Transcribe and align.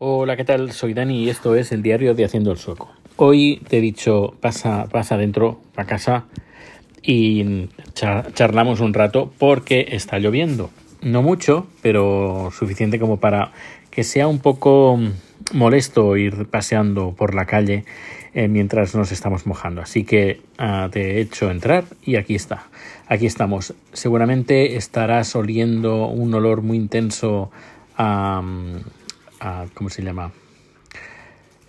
Hola, 0.00 0.36
¿qué 0.36 0.44
tal? 0.44 0.70
Soy 0.70 0.94
Dani 0.94 1.24
y 1.24 1.28
esto 1.28 1.56
es 1.56 1.72
el 1.72 1.82
diario 1.82 2.14
de 2.14 2.24
Haciendo 2.24 2.52
el 2.52 2.58
Sueco. 2.58 2.88
Hoy 3.16 3.60
te 3.68 3.78
he 3.78 3.80
dicho, 3.80 4.32
pasa, 4.40 4.86
pasa 4.88 5.16
adentro, 5.16 5.60
a 5.74 5.86
casa 5.86 6.26
y 7.02 7.66
charlamos 7.94 8.78
un 8.78 8.94
rato 8.94 9.32
porque 9.38 9.88
está 9.90 10.20
lloviendo. 10.20 10.70
No 11.02 11.22
mucho, 11.22 11.66
pero 11.82 12.52
suficiente 12.56 13.00
como 13.00 13.16
para 13.16 13.50
que 13.90 14.04
sea 14.04 14.28
un 14.28 14.38
poco 14.38 15.00
molesto 15.52 16.16
ir 16.16 16.46
paseando 16.46 17.16
por 17.16 17.34
la 17.34 17.46
calle 17.46 17.84
eh, 18.34 18.46
mientras 18.46 18.94
nos 18.94 19.10
estamos 19.10 19.48
mojando. 19.48 19.80
Así 19.80 20.04
que 20.04 20.40
ah, 20.58 20.88
te 20.92 21.16
he 21.16 21.20
hecho 21.22 21.50
entrar 21.50 21.86
y 22.04 22.14
aquí 22.14 22.36
está. 22.36 22.68
Aquí 23.08 23.26
estamos. 23.26 23.74
Seguramente 23.92 24.76
estarás 24.76 25.34
oliendo 25.34 26.06
un 26.06 26.32
olor 26.34 26.62
muy 26.62 26.76
intenso 26.76 27.50
a 27.96 28.42
¿cómo 29.74 29.90
se 29.90 30.02
llama? 30.02 30.32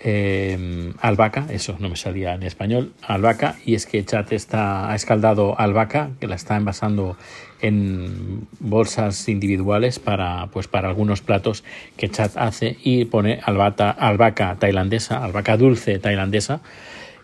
Eh, 0.01 0.93
albahaca, 1.01 1.47
eso 1.49 1.75
no 1.79 1.89
me 1.89 1.97
salía 1.97 2.33
en 2.33 2.43
español, 2.43 2.93
albahaca, 3.01 3.57
y 3.65 3.75
es 3.75 3.85
que 3.85 4.05
Chat 4.05 4.31
está, 4.31 4.89
ha 4.89 4.95
escaldado 4.95 5.59
albahaca, 5.59 6.11
que 6.21 6.27
la 6.27 6.35
está 6.35 6.55
envasando 6.55 7.17
en 7.59 8.47
bolsas 8.61 9.27
individuales 9.27 9.99
para, 9.99 10.47
pues 10.53 10.69
para 10.69 10.87
algunos 10.87 11.19
platos 11.21 11.65
que 11.97 12.07
Chat 12.07 12.37
hace 12.37 12.77
y 12.81 13.05
pone 13.05 13.41
albata, 13.43 13.91
albahaca 13.91 14.55
tailandesa, 14.57 15.21
albahaca 15.21 15.57
dulce 15.57 15.99
tailandesa, 15.99 16.61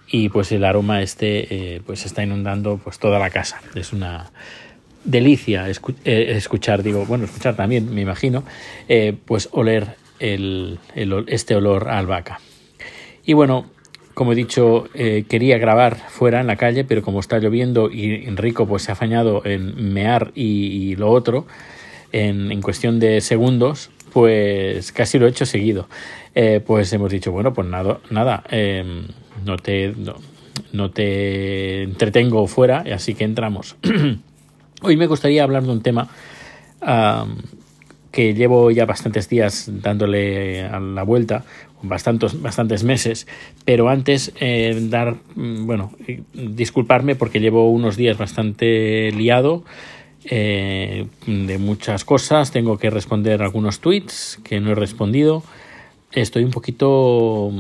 y 0.08 0.28
pues 0.28 0.52
el 0.52 0.66
aroma 0.66 1.02
este 1.02 1.76
eh, 1.76 1.82
pues 1.86 2.06
está 2.06 2.24
inundando 2.24 2.78
pues 2.78 3.00
toda 3.00 3.20
la 3.20 3.30
casa. 3.30 3.62
Es 3.74 3.94
una 3.94 4.32
delicia 5.06 5.70
eh, 5.70 6.34
escuchar, 6.36 6.84
digo, 6.84 7.06
bueno, 7.06 7.24
escuchar 7.24 7.56
también, 7.56 7.94
me 7.96 8.02
imagino, 8.02 8.44
pues 9.26 9.48
oler 9.54 9.96
el, 10.20 10.80
este 11.28 11.56
olor 11.56 11.90
a 11.90 12.00
albahaca. 12.00 12.40
Y 13.26 13.34
bueno, 13.34 13.66
como 14.14 14.32
he 14.32 14.36
dicho, 14.36 14.88
eh, 14.94 15.26
quería 15.28 15.58
grabar 15.58 15.98
fuera 15.98 16.40
en 16.40 16.48
la 16.48 16.56
calle, 16.56 16.86
pero 16.86 17.02
como 17.02 17.20
está 17.20 17.40
lloviendo 17.40 17.92
y 17.92 18.26
Enrico 18.26 18.66
pues 18.66 18.84
se 18.84 18.92
ha 18.92 18.94
afañado 18.94 19.46
en 19.46 19.94
mear 19.94 20.32
y, 20.36 20.96
lo 20.96 21.10
otro 21.10 21.46
en, 22.12 22.52
en, 22.52 22.62
cuestión 22.62 23.00
de 23.00 23.20
segundos, 23.20 23.90
pues 24.14 24.94
casi 24.94 25.20
lo 25.20 25.28
he 25.28 25.30
hecho 25.30 25.46
seguido. 25.46 25.90
Eh, 26.34 26.62
pues 26.66 26.92
hemos 26.94 27.12
dicho, 27.12 27.32
bueno, 27.32 27.54
pues 27.54 27.68
nada, 27.68 28.00
nada 28.10 28.44
em, 28.50 29.08
no, 29.46 29.58
te, 29.58 29.94
no, 30.74 30.92
te 30.92 31.84
entretengo 31.84 32.46
fuera, 32.48 32.84
así 32.94 33.16
que 33.16 33.24
entramos. 33.24 33.76
Hoy 34.82 34.98
me 34.98 35.08
gustaría 35.08 35.44
hablar 35.44 35.64
de 35.64 35.72
un 35.72 35.82
tema 35.82 36.10
que 38.16 38.34
llevo 38.34 38.72
ya 38.72 38.86
bastantes 38.86 39.28
días 39.28 39.70
dándole 39.70 40.64
a 40.64 40.80
la 40.80 41.04
vuelta, 41.04 41.44
bastantes, 41.82 42.84
meses, 42.86 43.28
pero 43.66 43.90
antes 43.90 44.32
eh, 44.40 44.88
dar, 44.90 45.18
mm, 45.36 45.66
bueno, 45.66 45.92
disculparme 46.34 47.16
porque 47.16 47.42
llevo 47.42 47.70
unos 47.70 47.98
días 47.98 48.18
bastante 48.18 49.12
liado 49.12 49.66
eh, 50.24 51.08
de 51.28 51.58
muchas 51.58 52.06
cosas, 52.06 52.52
tengo 52.52 52.78
que 52.78 52.90
responder 52.90 53.44
algunos 53.44 53.82
tweets 53.82 54.40
que 54.46 54.62
no 54.62 54.72
he 54.72 54.76
respondido, 54.76 55.44
estoy 56.14 56.46
un 56.46 56.52
poquito, 56.52 57.52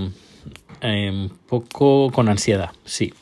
eh, 0.79 1.11
un 1.11 1.31
poco 1.49 2.11
con 2.13 2.29
ansiedad, 2.29 2.71
sí. 2.85 3.13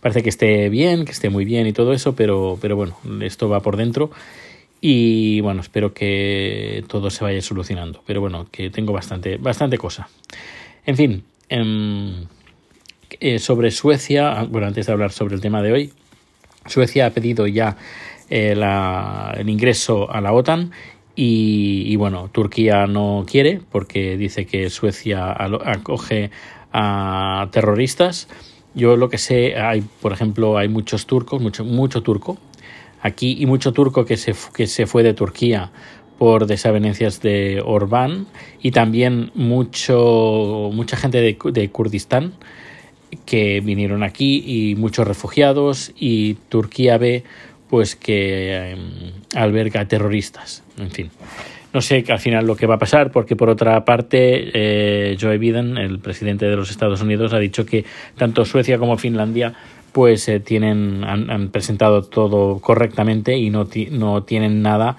parece 0.00 0.22
que 0.22 0.28
esté 0.28 0.68
bien, 0.68 1.04
que 1.04 1.10
esté 1.10 1.30
muy 1.30 1.44
bien 1.44 1.66
y 1.66 1.72
todo 1.72 1.92
eso, 1.92 2.14
pero, 2.14 2.58
pero 2.60 2.76
bueno, 2.76 2.96
esto 3.22 3.48
va 3.48 3.58
por 3.58 3.76
dentro 3.76 4.12
y 4.80 5.40
bueno, 5.40 5.60
espero 5.60 5.92
que 5.92 6.84
todo 6.88 7.10
se 7.10 7.24
vaya 7.24 7.42
solucionando. 7.42 8.02
Pero 8.06 8.20
bueno, 8.20 8.46
que 8.50 8.70
tengo 8.70 8.92
bastante, 8.92 9.36
bastante 9.36 9.78
cosa. 9.78 10.08
En 10.86 10.96
fin, 10.96 11.24
em, 11.48 12.26
eh, 13.20 13.38
sobre 13.38 13.70
Suecia, 13.70 14.44
bueno, 14.48 14.66
antes 14.66 14.86
de 14.86 14.92
hablar 14.92 15.12
sobre 15.12 15.34
el 15.34 15.40
tema 15.40 15.62
de 15.62 15.72
hoy, 15.72 15.92
Suecia 16.66 17.06
ha 17.06 17.10
pedido 17.10 17.46
ya 17.46 17.76
eh, 18.30 18.54
el 19.36 19.48
ingreso 19.48 20.10
a 20.10 20.20
la 20.20 20.32
OTAN 20.32 20.72
y, 21.16 21.96
bueno, 21.96 22.30
Turquía 22.30 22.86
no 22.86 23.26
quiere 23.28 23.60
porque 23.72 24.16
dice 24.16 24.46
que 24.46 24.70
Suecia 24.70 25.32
acoge 25.32 26.30
a 26.72 27.48
terroristas. 27.50 28.28
Yo 28.74 28.96
lo 28.96 29.08
que 29.08 29.18
sé, 29.18 29.56
hay, 29.56 29.82
por 30.00 30.12
ejemplo, 30.12 30.58
hay 30.58 30.68
muchos 30.68 31.06
turcos, 31.06 31.40
mucho, 31.42 31.64
mucho 31.64 32.02
turco 32.04 32.38
aquí 33.00 33.36
y 33.38 33.46
mucho 33.46 33.72
turco 33.72 34.04
que 34.04 34.16
se, 34.16 34.34
que 34.54 34.66
se 34.66 34.86
fue 34.86 35.02
de 35.02 35.14
Turquía 35.14 35.70
por 36.18 36.46
desavenencias 36.46 37.22
de 37.22 37.62
Orbán 37.64 38.26
y 38.60 38.72
también 38.72 39.30
mucho, 39.34 40.70
mucha 40.72 40.96
gente 40.96 41.20
de, 41.20 41.38
de 41.52 41.70
Kurdistán 41.70 42.32
que 43.24 43.60
vinieron 43.60 44.02
aquí 44.02 44.42
y 44.44 44.74
muchos 44.74 45.06
refugiados 45.06 45.92
y 45.96 46.34
Turquía 46.48 46.98
ve 46.98 47.24
pues 47.70 47.96
que 47.96 48.72
em, 48.72 49.12
alberga 49.34 49.86
terroristas 49.86 50.64
en 50.78 50.90
fin. 50.90 51.10
No 51.72 51.82
sé 51.82 52.02
al 52.08 52.18
final 52.18 52.46
lo 52.46 52.56
que 52.56 52.66
va 52.66 52.76
a 52.76 52.78
pasar 52.78 53.12
porque 53.12 53.36
por 53.36 53.50
otra 53.50 53.84
parte 53.84 54.50
eh, 54.54 55.16
Joe 55.20 55.38
Biden 55.38 55.76
el 55.76 56.00
presidente 56.00 56.46
de 56.46 56.56
los 56.56 56.70
Estados 56.70 57.02
Unidos 57.02 57.32
ha 57.34 57.38
dicho 57.38 57.64
que 57.64 57.84
tanto 58.16 58.44
Suecia 58.44 58.78
como 58.78 58.96
Finlandia 58.96 59.54
pues 59.92 60.28
eh, 60.28 60.40
tienen, 60.40 61.04
han, 61.04 61.48
presentado 61.48 62.02
todo 62.02 62.58
correctamente 62.60 63.36
y 63.36 63.50
no, 63.50 63.68
no 63.90 64.22
tienen 64.22 64.62
nada 64.62 64.96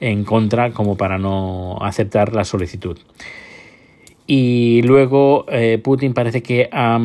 en 0.00 0.24
contra 0.24 0.70
como 0.72 0.96
para 0.96 1.18
no 1.18 1.78
aceptar 1.80 2.32
la 2.34 2.44
solicitud. 2.44 2.98
Y 4.26 4.80
luego 4.82 5.44
eh, 5.50 5.78
Putin 5.82 6.14
parece 6.14 6.42
que 6.42 6.70
ha, 6.72 6.98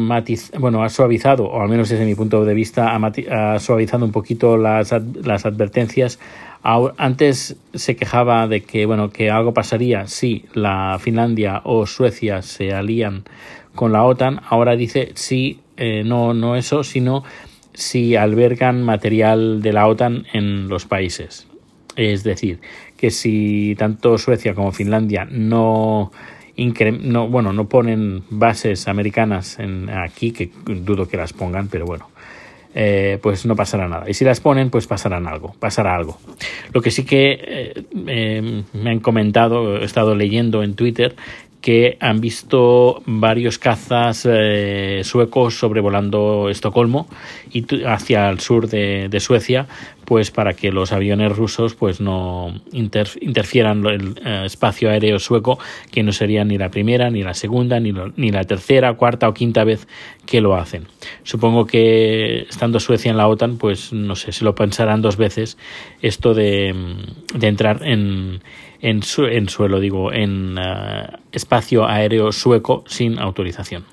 bueno, 0.58 0.84
ha 0.84 0.90
suavizado, 0.90 1.46
o 1.46 1.62
al 1.62 1.68
menos 1.68 1.90
desde 1.90 2.06
mi 2.06 2.16
punto 2.16 2.46
de 2.46 2.54
vista, 2.54 2.96
ha, 2.96 3.60
suavizado 3.60 4.06
un 4.06 4.12
poquito 4.12 4.58
las, 4.58 4.94
las 5.24 5.46
advertencias. 5.46 6.20
Antes 6.64 7.58
se 7.74 7.96
quejaba 7.96 8.48
de 8.48 8.62
que, 8.64 8.86
bueno, 8.86 9.12
que 9.12 9.30
algo 9.30 9.54
pasaría 9.54 10.08
si 10.08 10.46
la 10.54 10.98
Finlandia 11.00 11.62
o 11.66 11.86
Suecia 11.86 12.42
se 12.42 12.74
alían 12.74 13.24
con 13.76 13.92
la 13.92 14.04
OTAN. 14.04 14.42
Ahora 14.50 14.76
dice 14.76 15.12
sí 15.16 15.60
eh, 15.80 16.04
no, 16.04 16.34
no 16.34 16.58
eso, 16.58 16.84
sino 16.84 17.24
si 17.74 18.16
albergan 18.18 18.84
material 18.84 19.62
de 19.62 19.74
la 19.74 19.88
OTAN 19.88 20.26
en 20.34 20.68
los 20.68 20.86
países. 20.86 21.48
Es 21.96 22.24
decir, 22.24 22.60
que 22.98 23.12
si 23.12 23.76
tanto 23.78 24.18
Suecia 24.18 24.54
como 24.54 24.74
Finlandia 24.74 25.26
no, 25.26 26.12
no, 27.02 27.28
bueno, 27.30 27.54
no 27.54 27.70
ponen 27.70 28.24
bases 28.30 28.88
americanas 28.90 29.58
en, 29.60 29.90
aquí, 29.90 30.32
que 30.32 30.52
dudo 30.66 31.08
que 31.08 31.16
las 31.16 31.32
pongan, 31.32 31.70
pero 31.70 31.86
bueno, 31.86 32.10
eh, 32.76 33.18
pues 33.22 33.46
no 33.46 33.56
pasará 33.56 33.88
nada. 33.88 34.10
Y 34.10 34.14
si 34.14 34.26
las 34.26 34.42
ponen, 34.42 34.70
pues 34.70 34.86
pasarán 34.86 35.28
algo, 35.28 35.56
pasará 35.60 35.96
algo. 35.96 36.18
Lo 36.74 36.82
que 36.82 36.92
sí 36.92 37.06
que 37.06 37.74
eh, 38.06 38.64
me 38.74 38.90
han 38.90 39.00
comentado, 39.00 39.78
he 39.78 39.86
estado 39.86 40.14
leyendo 40.16 40.62
en 40.62 40.76
Twitter, 40.76 41.16
que 41.62 41.98
han 42.00 42.22
visto 42.22 43.02
varios 43.06 43.60
cazas 43.60 44.26
eh, 44.30 45.02
suecos 45.04 45.56
sobrevolando 45.56 46.50
Estocolmo 46.50 47.08
y 47.52 47.66
hacia 47.86 48.30
el 48.30 48.40
sur 48.40 48.70
de, 48.70 49.20
Suecia, 49.20 49.68
pues 50.06 50.32
para 50.32 50.54
que 50.54 50.72
los 50.72 50.94
aviones 50.94 51.36
rusos 51.36 51.76
pues 51.76 52.00
no 52.00 52.54
interfieran 52.72 53.86
el 53.86 54.20
eh, 54.24 54.44
espacio 54.46 54.90
aéreo 54.90 55.20
sueco, 55.20 55.60
que 55.92 56.02
no 56.02 56.14
sería 56.14 56.46
ni 56.46 56.58
la 56.58 56.72
primera, 56.72 57.10
ni 57.10 57.24
la 57.24 57.34
segunda, 57.34 57.80
ni, 57.80 57.94
ni 58.16 58.32
la 58.32 58.46
tercera, 58.46 58.94
cuarta 58.94 59.28
o 59.28 59.34
quinta 59.34 59.66
vez 59.66 59.88
que 60.26 60.40
lo 60.40 60.56
hacen. 60.56 60.88
Supongo 61.24 61.66
que 61.66 62.46
estando 62.50 62.80
Suecia 62.80 63.12
en 63.12 63.18
la 63.18 63.28
OTAN, 63.28 63.58
pues 63.58 63.92
no 63.92 64.16
sé, 64.16 64.32
se 64.32 64.46
lo 64.46 64.56
pensarán 64.56 65.02
dos 65.02 65.18
veces 65.18 65.58
esto 66.02 66.34
de, 66.34 66.74
de 67.34 67.48
entrar 67.48 67.82
en 67.84 68.42
en, 68.82 69.02
en 69.32 69.50
suelo, 69.50 69.80
digo, 69.80 70.12
en 70.14 70.58
eh, 70.58 71.08
espacio 71.32 71.86
aéreo 71.86 72.32
sueco 72.32 72.84
sin 72.88 73.20
autorización. 73.20 73.86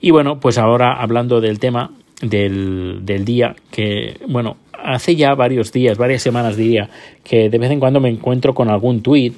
Y 0.00 0.10
bueno, 0.10 0.40
pues 0.40 0.58
ahora 0.58 0.94
hablando 1.00 1.40
del 1.40 1.58
tema 1.58 1.90
del, 2.20 3.00
del 3.02 3.24
día, 3.24 3.54
que 3.70 4.16
bueno, 4.28 4.56
hace 4.82 5.16
ya 5.16 5.34
varios 5.34 5.72
días, 5.72 5.98
varias 5.98 6.22
semanas 6.22 6.56
diría, 6.56 6.88
que 7.24 7.48
de 7.48 7.58
vez 7.58 7.70
en 7.70 7.80
cuando 7.80 8.00
me 8.00 8.08
encuentro 8.08 8.54
con 8.54 8.68
algún 8.68 9.02
tuit 9.02 9.34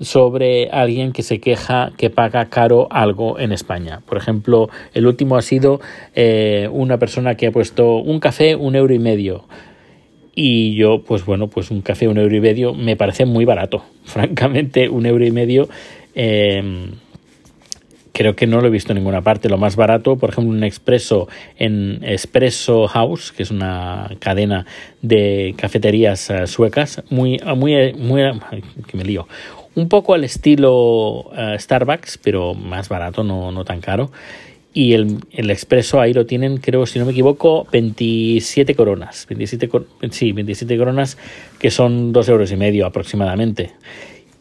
sobre 0.00 0.68
alguien 0.70 1.12
que 1.12 1.22
se 1.22 1.38
queja 1.38 1.92
que 1.96 2.10
paga 2.10 2.46
caro 2.46 2.88
algo 2.90 3.38
en 3.38 3.52
España. 3.52 4.00
Por 4.06 4.18
ejemplo, 4.18 4.68
el 4.92 5.06
último 5.06 5.36
ha 5.36 5.42
sido 5.42 5.80
eh, 6.14 6.68
una 6.70 6.98
persona 6.98 7.36
que 7.36 7.46
ha 7.46 7.52
puesto 7.52 7.96
un 7.96 8.20
café 8.20 8.56
un 8.56 8.74
euro 8.74 8.94
y 8.94 8.98
medio 8.98 9.44
y 10.34 10.74
yo, 10.74 11.02
pues 11.02 11.24
bueno, 11.24 11.48
pues 11.48 11.70
un 11.70 11.80
café, 11.80 12.08
un 12.08 12.18
euro 12.18 12.34
y 12.34 12.40
medio, 12.40 12.74
me 12.74 12.96
parece 12.96 13.24
muy 13.24 13.44
barato. 13.44 13.84
Francamente, 14.04 14.88
un 14.88 15.06
euro 15.06 15.24
y 15.24 15.30
medio 15.30 15.68
em, 16.14 16.92
creo 18.12 18.36
que 18.36 18.46
no 18.46 18.60
lo 18.60 18.68
he 18.68 18.70
visto 18.70 18.92
en 18.92 18.98
ninguna 18.98 19.22
parte. 19.22 19.48
Lo 19.48 19.58
más 19.58 19.76
barato, 19.76 20.16
por 20.16 20.30
ejemplo, 20.30 20.52
un 20.52 20.64
expreso 20.64 21.28
en 21.58 22.00
Espresso 22.02 22.86
House, 22.88 23.32
que 23.32 23.42
es 23.42 23.50
una 23.50 24.10
cadena 24.20 24.66
de 25.02 25.54
cafeterías 25.56 26.30
eh, 26.30 26.46
suecas, 26.46 27.02
muy, 27.10 27.40
muy, 27.56 27.92
muy, 27.92 28.22
que 28.86 28.96
me 28.96 29.04
lío, 29.04 29.28
un 29.74 29.88
poco 29.88 30.14
al 30.14 30.24
estilo 30.24 31.30
eh, 31.36 31.56
Starbucks, 31.58 32.18
pero 32.18 32.54
más 32.54 32.88
barato, 32.88 33.24
no, 33.24 33.50
no 33.50 33.64
tan 33.64 33.80
caro. 33.80 34.10
Y 34.74 34.92
el, 34.92 35.18
el, 35.30 35.50
expreso 35.50 36.00
ahí 36.00 36.12
lo 36.12 36.26
tienen, 36.26 36.58
creo, 36.58 36.84
si 36.84 36.98
no 36.98 37.06
me 37.06 37.12
equivoco, 37.12 37.66
27 37.70 38.74
coronas. 38.74 39.24
27, 39.28 39.70
sí, 40.10 40.32
27 40.32 40.76
coronas, 40.76 41.16
que 41.60 41.70
son 41.70 42.12
dos 42.12 42.28
euros 42.28 42.50
y 42.50 42.56
medio 42.56 42.84
aproximadamente. 42.84 43.70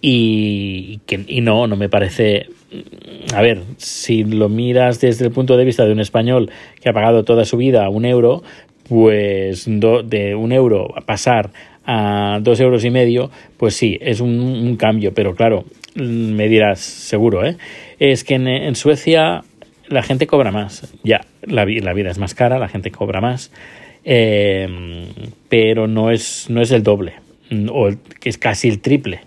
Y, 0.01 0.99
que, 1.05 1.23
y 1.27 1.41
no, 1.41 1.67
no 1.67 1.75
me 1.75 1.87
parece 1.87 2.47
a 3.33 3.41
ver, 3.41 3.61
si 3.77 4.23
lo 4.23 4.49
miras 4.49 4.99
desde 4.99 5.25
el 5.25 5.31
punto 5.31 5.57
de 5.57 5.65
vista 5.65 5.85
de 5.85 5.91
un 5.91 5.99
español 5.99 6.49
que 6.81 6.89
ha 6.89 6.93
pagado 6.93 7.23
toda 7.23 7.45
su 7.45 7.57
vida 7.57 7.87
un 7.89 8.05
euro, 8.05 8.43
pues 8.87 9.65
de 9.65 10.35
un 10.35 10.51
euro 10.51 10.93
a 10.97 11.01
pasar 11.01 11.51
a 11.85 12.39
dos 12.41 12.59
euros 12.59 12.83
y 12.85 12.89
medio, 12.89 13.29
pues 13.57 13.75
sí, 13.75 13.97
es 14.01 14.21
un, 14.21 14.75
cambio, 14.77 15.13
pero 15.13 15.35
claro, 15.35 15.65
me 15.95 16.47
dirás, 16.47 16.79
seguro, 16.79 17.45
¿eh? 17.45 17.57
Es 17.99 18.23
que 18.23 18.35
en, 18.35 18.75
Suecia 18.75 19.43
la 19.93 20.03
gente 20.03 20.27
cobra 20.27 20.51
más, 20.51 20.93
ya, 21.03 21.21
la, 21.41 21.65
vida 21.65 22.11
es 22.11 22.17
más 22.17 22.35
cara, 22.35 22.59
la 22.59 22.67
gente 22.67 22.91
cobra 22.91 23.21
más, 23.21 23.51
eh, 24.03 24.67
pero 25.49 25.87
no 25.87 26.11
es, 26.11 26.47
no 26.49 26.61
es 26.61 26.71
el 26.71 26.83
doble, 26.83 27.13
o 27.69 27.89
que 28.19 28.29
es 28.29 28.37
casi 28.37 28.67
el 28.67 28.79
triple 28.79 29.21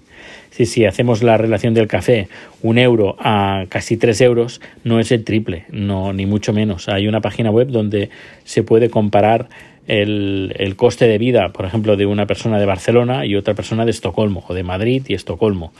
si, 0.56 0.64
si 0.64 0.86
hacemos 0.86 1.22
la 1.22 1.36
relación 1.36 1.74
del 1.74 1.86
café, 1.86 2.28
un 2.62 2.78
euro 2.78 3.16
a 3.18 3.66
casi 3.68 3.98
tres 3.98 4.22
euros, 4.22 4.62
no 4.84 5.00
es 5.00 5.12
el 5.12 5.22
triple, 5.22 5.66
no, 5.70 6.14
ni 6.14 6.24
mucho 6.24 6.54
menos. 6.54 6.88
Hay 6.88 7.08
una 7.08 7.20
página 7.20 7.50
web 7.50 7.68
donde 7.68 8.08
se 8.44 8.62
puede 8.62 8.88
comparar 8.88 9.50
el, 9.86 10.54
el, 10.58 10.74
coste 10.74 11.08
de 11.08 11.18
vida, 11.18 11.50
por 11.50 11.66
ejemplo, 11.66 11.98
de 11.98 12.06
una 12.06 12.24
persona 12.24 12.58
de 12.58 12.64
Barcelona 12.64 13.26
y 13.26 13.36
otra 13.36 13.52
persona 13.52 13.84
de 13.84 13.90
Estocolmo, 13.90 14.44
o 14.48 14.54
de 14.54 14.62
Madrid 14.62 15.02
y 15.06 15.12
Estocolmo. 15.12 15.74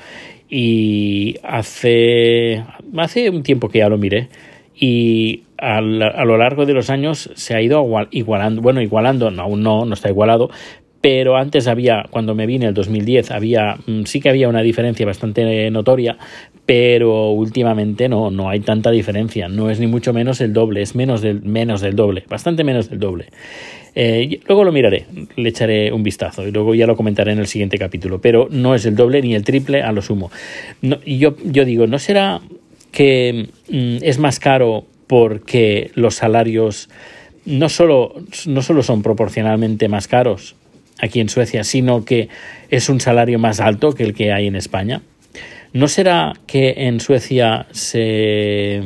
Y 0.50 1.36
hace, 1.42 2.62
hace 2.98 3.30
un 3.30 3.42
tiempo 3.42 3.70
que 3.70 3.78
ya 3.78 3.88
lo 3.88 3.96
miré, 3.96 4.28
y 4.78 5.44
a, 5.58 5.78
a, 5.78 5.80
lo 5.80 6.36
largo 6.36 6.66
de 6.66 6.74
los 6.74 6.90
años 6.90 7.30
se 7.34 7.54
ha 7.54 7.62
ido 7.62 7.86
igualando, 8.10 8.60
bueno, 8.60 8.82
igualando, 8.82 9.28
aún 9.28 9.62
no, 9.62 9.84
no 9.84 9.94
está 9.94 10.10
igualado, 10.10 10.50
pero 11.00 11.36
antes 11.36 11.68
había, 11.68 12.06
cuando 12.10 12.34
me 12.34 12.46
vine 12.46 12.66
el 12.66 12.74
2010, 12.74 13.30
había, 13.30 13.76
mm, 13.86 14.04
sí 14.06 14.20
que 14.20 14.28
había 14.28 14.48
una 14.48 14.62
diferencia 14.62 15.06
bastante 15.06 15.70
notoria, 15.70 16.18
pero 16.66 17.30
últimamente 17.30 18.08
no, 18.08 18.30
no 18.30 18.48
hay 18.50 18.58
tanta 18.58 18.90
diferencia, 18.90 19.48
no 19.48 19.70
es 19.70 19.78
ni 19.78 19.86
mucho 19.86 20.12
menos 20.12 20.40
el 20.40 20.52
doble, 20.52 20.82
es 20.82 20.96
menos 20.96 21.22
del, 21.22 21.42
menos 21.42 21.80
del 21.80 21.94
doble, 21.94 22.24
bastante 22.28 22.64
menos 22.64 22.90
del 22.90 22.98
doble. 22.98 23.26
Eh, 23.94 24.40
luego 24.46 24.64
lo 24.64 24.72
miraré, 24.72 25.06
le 25.36 25.48
echaré 25.48 25.92
un 25.92 26.02
vistazo 26.02 26.46
y 26.46 26.50
luego 26.50 26.74
ya 26.74 26.86
lo 26.86 26.96
comentaré 26.96 27.32
en 27.32 27.38
el 27.38 27.46
siguiente 27.46 27.78
capítulo, 27.78 28.20
pero 28.20 28.48
no 28.50 28.74
es 28.74 28.84
el 28.84 28.96
doble 28.96 29.22
ni 29.22 29.34
el 29.34 29.44
triple 29.44 29.82
a 29.82 29.92
lo 29.92 30.02
sumo. 30.02 30.30
y 31.04 31.18
yo, 31.18 31.36
yo 31.44 31.64
digo, 31.64 31.86
¿no 31.86 31.98
será 31.98 32.40
que 32.96 33.50
mm, 33.68 33.98
es 34.00 34.18
más 34.18 34.40
caro 34.40 34.86
porque 35.06 35.90
los 35.94 36.14
salarios 36.14 36.88
no 37.44 37.68
solo, 37.68 38.14
no 38.46 38.62
solo 38.62 38.82
son 38.82 39.02
proporcionalmente 39.02 39.86
más 39.88 40.08
caros, 40.08 40.56
aquí 40.98 41.20
en 41.20 41.28
Suecia, 41.28 41.62
sino 41.62 42.06
que 42.06 42.30
es 42.70 42.88
un 42.88 42.98
salario 42.98 43.38
más 43.38 43.60
alto 43.60 43.92
que 43.92 44.02
el 44.02 44.14
que 44.14 44.32
hay 44.32 44.46
en 44.46 44.56
España. 44.56 45.02
¿No 45.74 45.88
será 45.88 46.32
que 46.46 46.72
en 46.88 47.00
Suecia 47.00 47.66
se 47.70 48.80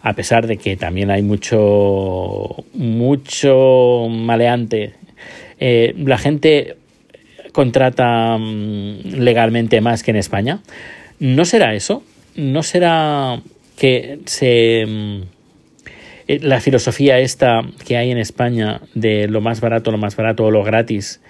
a 0.00 0.14
pesar 0.14 0.46
de 0.46 0.56
que 0.56 0.78
también 0.78 1.10
hay 1.10 1.20
mucho 1.20 2.64
mucho 2.72 4.06
maleante 4.08 4.94
eh, 5.60 5.94
la 5.98 6.16
gente 6.16 6.76
contrata 7.52 8.38
mm, 8.38 9.18
legalmente 9.18 9.82
más 9.82 10.02
que 10.02 10.12
en 10.12 10.16
España 10.16 10.60
no 11.20 11.44
será 11.44 11.74
eso 11.74 12.02
no 12.36 12.62
será 12.62 13.40
que 13.76 14.20
se 14.26 14.84
mm, 14.86 15.22
eh, 16.26 16.38
la 16.40 16.60
filosofía 16.60 17.18
esta 17.18 17.62
que 17.86 17.96
hay 17.96 18.10
en 18.10 18.18
España 18.18 18.80
de 18.94 19.28
lo 19.28 19.40
más 19.40 19.60
barato, 19.60 19.90
lo 19.90 19.98
más 19.98 20.16
barato 20.16 20.44
o 20.44 20.50
lo 20.50 20.62
gratis, 20.62 21.20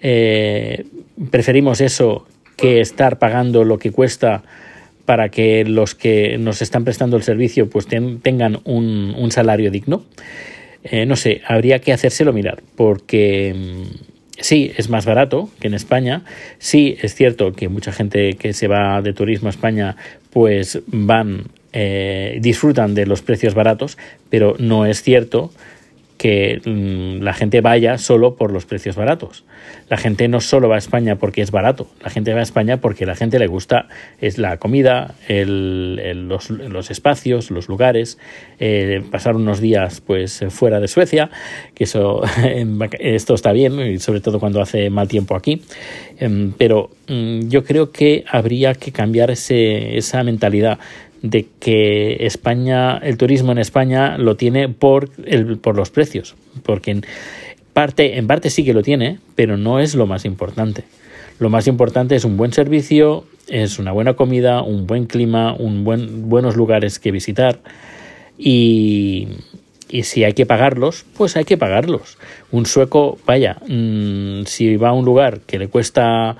eh, 0.00 0.84
preferimos 1.30 1.80
eso 1.80 2.26
que 2.56 2.80
estar 2.80 3.18
pagando 3.18 3.64
lo 3.64 3.78
que 3.78 3.90
cuesta 3.90 4.42
para 5.04 5.30
que 5.30 5.64
los 5.64 5.94
que 5.94 6.36
nos 6.38 6.60
están 6.60 6.84
prestando 6.84 7.16
el 7.16 7.22
servicio 7.22 7.70
pues 7.70 7.86
tengan 7.86 8.60
un, 8.64 9.14
un, 9.16 9.30
salario 9.30 9.70
digno. 9.70 10.04
Eh, 10.84 11.06
no 11.06 11.16
sé, 11.16 11.40
habría 11.46 11.80
que 11.80 11.92
hacérselo 11.92 12.32
mirar, 12.32 12.62
porque 12.76 13.54
mm, 13.56 14.07
sí, 14.40 14.72
es 14.76 14.88
más 14.88 15.06
barato 15.06 15.50
que 15.60 15.68
en 15.68 15.74
España. 15.74 16.22
Sí, 16.58 16.96
es 17.00 17.14
cierto 17.14 17.52
que 17.52 17.68
mucha 17.68 17.92
gente 17.92 18.34
que 18.34 18.52
se 18.52 18.68
va 18.68 19.02
de 19.02 19.12
turismo 19.12 19.48
a 19.48 19.50
España 19.50 19.96
pues 20.30 20.80
van 20.86 21.44
eh, 21.72 22.38
disfrutan 22.40 22.94
de 22.94 23.06
los 23.06 23.22
precios 23.22 23.54
baratos, 23.54 23.98
pero 24.30 24.56
no 24.58 24.86
es 24.86 25.02
cierto 25.02 25.50
que 26.18 26.60
mm, 26.64 27.22
la 27.22 27.32
gente 27.32 27.60
vaya 27.60 27.96
solo 27.96 28.34
por 28.34 28.52
los 28.52 28.66
precios 28.66 28.96
baratos. 28.96 29.44
La 29.88 29.96
gente 29.96 30.28
no 30.28 30.40
solo 30.40 30.68
va 30.68 30.74
a 30.74 30.78
España 30.78 31.16
porque 31.16 31.40
es 31.40 31.50
barato, 31.50 31.88
la 32.02 32.10
gente 32.10 32.34
va 32.34 32.40
a 32.40 32.42
España 32.42 32.78
porque 32.78 33.06
la 33.06 33.14
gente 33.14 33.38
le 33.38 33.46
gusta 33.46 33.88
es 34.20 34.36
la 34.36 34.58
comida, 34.58 35.14
los, 35.28 36.90
espacios, 36.90 37.50
los 37.50 37.68
lugares, 37.68 38.18
eh, 38.60 39.02
pasar 39.10 39.36
unos 39.36 39.60
días 39.60 40.02
pues 40.02 40.44
fuera 40.50 40.80
de 40.80 40.88
Suecia, 40.88 41.30
que 41.74 41.84
eso 41.84 42.22
esto 42.98 43.34
está 43.34 43.52
bien, 43.52 43.98
sobre 44.00 44.20
todo 44.20 44.40
cuando 44.40 44.60
hace 44.60 44.90
mal 44.90 45.08
tiempo 45.08 45.36
aquí. 45.36 45.62
Em, 46.18 46.52
pero 46.52 46.90
mm, 47.06 47.48
yo 47.48 47.64
creo 47.64 47.92
que 47.92 48.24
habría 48.28 48.74
que 48.74 48.90
cambiar 48.90 49.30
ese, 49.30 49.96
esa 49.96 50.22
mentalidad 50.24 50.78
de 51.22 51.46
que 51.60 52.26
España, 52.26 52.98
el 52.98 53.16
turismo 53.16 53.52
en 53.52 53.58
España 53.58 54.18
lo 54.18 54.36
tiene 54.36 54.68
por, 54.68 55.10
el, 55.24 55.58
por 55.58 55.76
los 55.76 55.90
precios, 55.90 56.34
porque 56.62 56.92
en 56.92 57.04
parte, 57.72 58.18
en 58.18 58.26
parte 58.26 58.50
sí 58.50 58.64
que 58.64 58.74
lo 58.74 58.82
tiene, 58.82 59.18
pero 59.34 59.56
no 59.56 59.80
es 59.80 59.94
lo 59.94 60.06
más 60.06 60.24
importante. 60.24 60.84
Lo 61.38 61.50
más 61.50 61.66
importante 61.68 62.16
es 62.16 62.24
un 62.24 62.36
buen 62.36 62.52
servicio, 62.52 63.24
es 63.48 63.78
una 63.78 63.92
buena 63.92 64.14
comida, 64.14 64.62
un 64.62 64.86
buen 64.86 65.06
clima, 65.06 65.54
un 65.54 65.84
buen, 65.84 66.28
buenos 66.28 66.56
lugares 66.56 66.98
que 66.98 67.12
visitar 67.12 67.60
y, 68.36 69.28
y 69.88 70.02
si 70.04 70.24
hay 70.24 70.32
que 70.32 70.46
pagarlos, 70.46 71.04
pues 71.16 71.36
hay 71.36 71.44
que 71.44 71.56
pagarlos. 71.56 72.18
Un 72.50 72.66
sueco, 72.66 73.18
vaya, 73.26 73.58
mm, 73.66 74.44
si 74.44 74.76
va 74.76 74.90
a 74.90 74.92
un 74.92 75.04
lugar 75.04 75.40
que 75.40 75.58
le 75.58 75.68
cuesta 75.68 76.36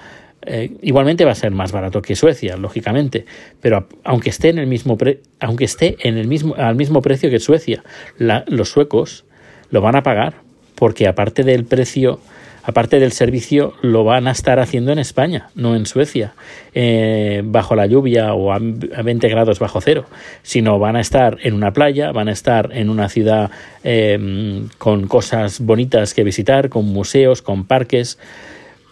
eh, 0.49 0.71
igualmente 0.83 1.25
va 1.25 1.33
a 1.33 1.37
ser 1.37 1.51
más 1.51 1.73
barato 1.73 2.03
que 2.03 2.17
Suecia, 2.17 2.57
lógicamente, 2.57 3.27
pero 3.61 3.87
aunque 4.05 4.31
esté 4.31 4.49
en 4.49 4.59
el 4.59 4.67
mismo 4.67 4.97
aunque 5.41 5.65
esté 5.65 5.97
en 6.01 6.17
el 6.17 6.27
mismo 6.27 6.55
al 6.57 6.77
mismo 6.77 7.03
precio 7.03 7.31
que 7.31 7.39
Suecia, 7.39 7.83
los 8.19 8.71
suecos 8.71 9.25
lo 9.71 9.81
van 9.81 9.97
a 9.97 10.03
pagar 10.03 10.35
porque 10.75 11.07
aparte 11.07 11.45
del 11.45 11.65
precio 11.65 12.21
aparte 12.69 13.01
del 13.01 13.13
servicio, 13.13 13.73
lo 13.81 14.05
van 14.05 14.29
a 14.29 14.31
estar 14.31 14.61
haciendo 14.61 14.93
en 14.93 14.99
España, 14.99 15.49
no 15.55 15.75
en 15.75 15.87
Suecia, 15.87 16.35
eh, 16.75 17.41
bajo 17.43 17.75
la 17.75 17.87
lluvia 17.87 18.35
o 18.35 18.53
a 18.53 18.59
20 18.59 19.27
grados 19.31 19.59
bajo 19.59 19.81
cero, 19.81 20.05
sino 20.43 20.79
van 20.79 20.97
a 20.97 21.01
estar 21.01 21.39
en 21.43 21.55
una 21.55 21.73
playa, 21.73 22.13
van 22.13 22.29
a 22.29 22.33
estar 22.33 22.69
en 22.75 22.91
una 22.91 23.09
ciudad 23.09 23.51
eh, 23.85 24.67
con 24.77 25.09
cosas 25.09 25.61
bonitas 25.61 26.13
que 26.13 26.25
visitar, 26.25 26.69
con 26.69 26.85
museos, 26.85 27.41
con 27.41 27.65
parques. 27.65 28.19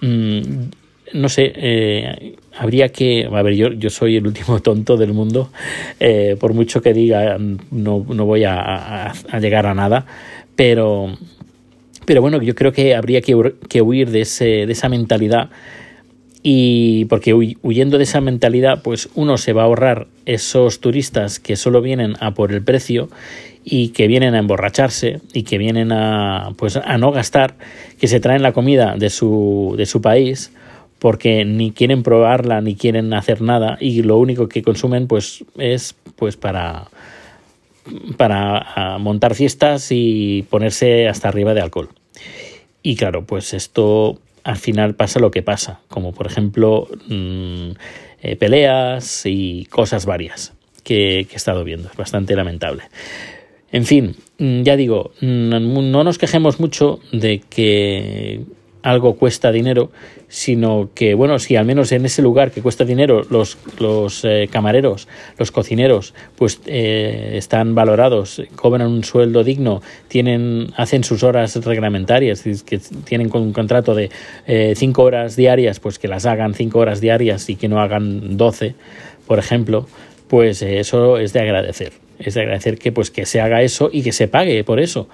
Mm, 0.00 0.70
no 1.12 1.28
sé, 1.28 1.52
eh, 1.54 2.36
habría 2.56 2.88
que, 2.88 3.28
a 3.30 3.42
ver, 3.42 3.54
yo, 3.54 3.72
yo 3.72 3.90
soy 3.90 4.16
el 4.16 4.26
último 4.26 4.60
tonto 4.62 4.96
del 4.96 5.12
mundo, 5.12 5.50
eh, 6.00 6.36
por 6.38 6.54
mucho 6.54 6.82
que 6.82 6.92
diga, 6.92 7.38
no, 7.38 8.06
no 8.08 8.24
voy 8.24 8.44
a, 8.44 9.12
llegar 9.40 9.66
a 9.66 9.74
nada, 9.74 10.06
pero, 10.54 11.16
pero 12.04 12.20
bueno, 12.20 12.42
yo 12.42 12.54
creo 12.54 12.72
que 12.72 12.94
habría 12.94 13.20
que, 13.20 13.54
que 13.68 13.82
huir 13.82 14.10
de, 14.10 14.22
ese, 14.22 14.66
de 14.66 14.72
esa 14.72 14.88
mentalidad 14.88 15.50
y 16.48 17.06
porque 17.06 17.34
huyendo 17.34 17.98
de 17.98 18.04
esa 18.04 18.20
mentalidad, 18.20 18.80
pues 18.80 19.08
uno 19.16 19.36
se 19.36 19.52
va 19.52 19.62
a 19.62 19.64
ahorrar 19.64 20.06
esos 20.26 20.78
turistas 20.78 21.40
que 21.40 21.56
solo 21.56 21.82
vienen 21.82 22.14
a 22.20 22.34
por 22.34 22.52
el 22.52 22.62
precio 22.62 23.08
y 23.64 23.88
que 23.88 24.06
vienen 24.06 24.36
a 24.36 24.38
emborracharse 24.38 25.20
y 25.32 25.42
que 25.42 25.58
vienen 25.58 25.90
a 25.90 26.52
pues 26.56 26.76
a 26.76 26.98
no 26.98 27.10
gastar, 27.10 27.56
que 27.98 28.06
se 28.06 28.20
traen 28.20 28.42
la 28.42 28.52
comida 28.52 28.94
de 28.96 29.10
su, 29.10 29.74
de 29.76 29.86
su 29.86 30.00
país 30.00 30.52
porque 30.98 31.44
ni 31.44 31.72
quieren 31.72 32.02
probarla 32.02 32.60
ni 32.60 32.74
quieren 32.74 33.12
hacer 33.12 33.42
nada 33.42 33.76
y 33.80 34.02
lo 34.02 34.16
único 34.16 34.48
que 34.48 34.62
consumen 34.62 35.06
pues 35.06 35.44
es 35.58 35.94
pues 36.16 36.36
para 36.36 36.88
para 38.16 38.58
ah, 38.58 38.98
montar 38.98 39.34
fiestas 39.34 39.88
y 39.90 40.44
ponerse 40.50 41.08
hasta 41.08 41.28
arriba 41.28 41.54
de 41.54 41.60
alcohol. 41.60 41.88
Y 42.82 42.96
claro, 42.96 43.24
pues 43.24 43.54
esto 43.54 44.18
al 44.44 44.56
final 44.56 44.94
pasa 44.94 45.20
lo 45.20 45.30
que 45.30 45.42
pasa, 45.42 45.80
como 45.88 46.12
por 46.12 46.26
ejemplo 46.26 46.88
mm, 47.08 47.70
eh, 48.22 48.36
peleas 48.36 49.22
y 49.24 49.66
cosas 49.66 50.06
varias 50.06 50.52
que, 50.82 51.20
he 51.20 51.34
estado 51.34 51.64
viendo. 51.64 51.88
Es 51.90 51.96
bastante 51.96 52.34
lamentable. 52.34 52.84
En 53.72 53.84
fin, 53.84 54.16
mm, 54.38 54.62
ya 54.62 54.76
digo, 54.76 55.12
no 55.20 56.04
nos 56.04 56.18
quejemos 56.18 56.60
mucho 56.60 57.00
de 57.12 57.40
que 57.40 58.44
algo 58.86 59.16
cuesta 59.16 59.50
dinero, 59.50 59.90
sino 60.28 60.90
que, 60.94 61.14
bueno, 61.14 61.40
si 61.40 61.56
al 61.56 61.64
menos 61.64 61.90
en 61.90 62.06
ese 62.06 62.22
lugar 62.22 62.52
que 62.52 62.62
cuesta 62.62 62.84
dinero 62.84 63.26
los, 63.30 63.58
los 63.80 64.24
eh, 64.24 64.48
camareros, 64.48 65.08
los 65.38 65.50
cocineros, 65.50 66.14
pues 66.36 66.60
eh, 66.66 67.32
están 67.34 67.74
valorados, 67.74 68.40
cobran 68.54 68.86
un 68.86 69.02
sueldo 69.02 69.42
digno, 69.42 69.82
tienen, 70.06 70.68
hacen 70.76 71.02
sus 71.02 71.24
horas 71.24 71.56
reglamentarias, 71.64 72.44
que 72.64 72.78
tienen 72.78 73.28
un 73.34 73.52
contrato 73.52 73.92
de 73.96 74.08
eh, 74.46 74.74
cinco 74.76 75.02
horas 75.02 75.34
diarias, 75.34 75.80
pues 75.80 75.98
que 75.98 76.06
las 76.06 76.24
hagan 76.24 76.54
cinco 76.54 76.78
horas 76.78 77.00
diarias 77.00 77.50
y 77.50 77.56
que 77.56 77.66
no 77.66 77.80
hagan 77.80 78.36
doce, 78.36 78.76
por 79.26 79.40
ejemplo, 79.40 79.88
pues 80.28 80.62
eso 80.62 81.18
es 81.18 81.32
de 81.32 81.40
agradecer. 81.40 81.92
Es 82.20 82.34
de 82.34 82.42
agradecer 82.42 82.78
que, 82.78 82.92
pues, 82.92 83.10
que 83.10 83.26
se 83.26 83.40
haga 83.40 83.62
eso 83.62 83.90
y 83.92 84.02
que 84.02 84.12
se 84.12 84.28
pague 84.28 84.62
por 84.62 84.78
eso 84.78 85.08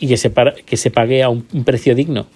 y 0.00 0.08
que 0.08 0.16
se, 0.16 0.32
que 0.66 0.76
se 0.76 0.90
pague 0.90 1.22
a 1.22 1.28
un 1.28 1.44
precio 1.64 1.94
digno 1.94 2.26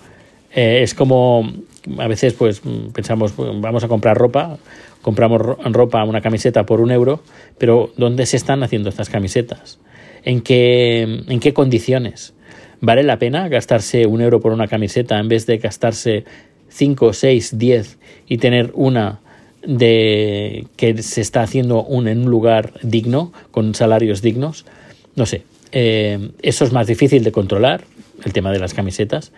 eh, 0.56 0.82
es 0.82 0.94
como 0.94 1.52
a 1.98 2.08
veces 2.08 2.32
pues 2.32 2.62
pensamos, 2.92 3.34
vamos 3.36 3.84
a 3.84 3.88
comprar 3.88 4.16
ropa, 4.16 4.58
compramos 5.02 5.40
ropa, 5.40 6.02
una 6.04 6.20
camiseta 6.20 6.66
por 6.66 6.80
un 6.80 6.90
euro, 6.90 7.20
pero 7.58 7.92
¿dónde 7.96 8.26
se 8.26 8.36
están 8.36 8.62
haciendo 8.62 8.88
estas 8.88 9.08
camisetas? 9.08 9.78
¿En 10.24 10.40
qué, 10.40 11.02
en 11.28 11.40
qué 11.40 11.52
condiciones? 11.52 12.34
¿Vale 12.80 13.02
la 13.02 13.18
pena 13.18 13.48
gastarse 13.48 14.06
un 14.06 14.20
euro 14.22 14.40
por 14.40 14.52
una 14.52 14.66
camiseta 14.66 15.18
en 15.18 15.28
vez 15.28 15.46
de 15.46 15.58
gastarse 15.58 16.24
5, 16.70 17.12
6, 17.12 17.58
10 17.58 17.98
y 18.26 18.38
tener 18.38 18.72
una 18.74 19.20
de 19.64 20.66
que 20.76 21.02
se 21.02 21.20
está 21.20 21.42
haciendo 21.42 21.84
un, 21.84 22.08
en 22.08 22.22
un 22.22 22.30
lugar 22.30 22.72
digno, 22.82 23.32
con 23.50 23.74
salarios 23.74 24.22
dignos? 24.22 24.64
No 25.14 25.26
sé, 25.26 25.42
eh, 25.72 26.30
eso 26.42 26.64
es 26.64 26.72
más 26.72 26.86
difícil 26.86 27.24
de 27.24 27.32
controlar, 27.32 27.84
el 28.24 28.32
tema 28.32 28.50
de 28.50 28.58
las 28.58 28.74
camisetas, 28.74 29.32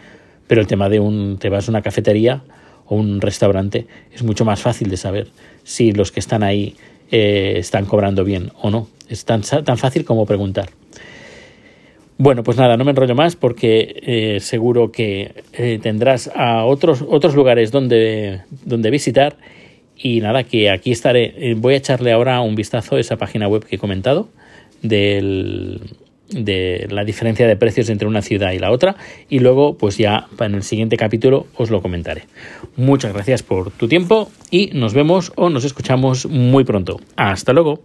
pero 0.48 0.60
el 0.60 0.66
tema 0.66 0.88
de 0.88 0.98
un, 0.98 1.38
te 1.38 1.50
vas 1.50 1.68
a 1.68 1.70
una 1.70 1.82
cafetería 1.82 2.42
o 2.86 2.96
un 2.96 3.20
restaurante 3.20 3.86
es 4.12 4.24
mucho 4.24 4.44
más 4.44 4.60
fácil 4.60 4.90
de 4.90 4.96
saber 4.96 5.28
si 5.62 5.92
los 5.92 6.10
que 6.10 6.18
están 6.18 6.42
ahí 6.42 6.74
eh, 7.12 7.54
están 7.58 7.84
cobrando 7.84 8.24
bien 8.24 8.50
o 8.60 8.70
no. 8.70 8.88
Es 9.08 9.24
tan, 9.24 9.42
tan 9.42 9.78
fácil 9.78 10.04
como 10.04 10.26
preguntar. 10.26 10.70
Bueno, 12.16 12.42
pues 12.42 12.56
nada, 12.56 12.76
no 12.76 12.84
me 12.84 12.90
enrollo 12.90 13.14
más 13.14 13.36
porque 13.36 14.02
eh, 14.02 14.40
seguro 14.40 14.90
que 14.90 15.44
eh, 15.52 15.78
tendrás 15.80 16.28
a 16.34 16.64
otros, 16.64 17.04
otros 17.06 17.34
lugares 17.34 17.70
donde, 17.70 18.40
donde 18.64 18.90
visitar 18.90 19.36
y 19.96 20.20
nada, 20.20 20.42
que 20.42 20.70
aquí 20.70 20.90
estaré. 20.90 21.54
Voy 21.56 21.74
a 21.74 21.76
echarle 21.76 22.12
ahora 22.12 22.40
un 22.40 22.54
vistazo 22.54 22.96
a 22.96 23.00
esa 23.00 23.16
página 23.16 23.48
web 23.48 23.64
que 23.64 23.76
he 23.76 23.78
comentado 23.78 24.28
del, 24.82 25.80
de 26.30 26.86
la 26.90 27.04
diferencia 27.04 27.46
de 27.46 27.56
precios 27.56 27.88
entre 27.88 28.08
una 28.08 28.22
ciudad 28.22 28.52
y 28.52 28.58
la 28.58 28.70
otra 28.70 28.96
y 29.28 29.38
luego 29.38 29.76
pues 29.76 29.96
ya 29.96 30.28
en 30.38 30.54
el 30.54 30.62
siguiente 30.62 30.96
capítulo 30.96 31.46
os 31.56 31.70
lo 31.70 31.82
comentaré. 31.82 32.24
Muchas 32.76 33.12
gracias 33.12 33.42
por 33.42 33.70
tu 33.70 33.88
tiempo 33.88 34.30
y 34.50 34.70
nos 34.74 34.94
vemos 34.94 35.32
o 35.36 35.50
nos 35.50 35.64
escuchamos 35.64 36.26
muy 36.26 36.64
pronto. 36.64 37.00
Hasta 37.16 37.52
luego. 37.52 37.80